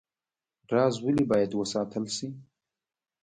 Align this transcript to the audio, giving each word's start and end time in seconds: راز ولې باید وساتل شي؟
راز 0.71 0.95
ولې 1.03 1.23
باید 1.31 1.51
وساتل 1.55 2.05
شي؟ 2.15 2.27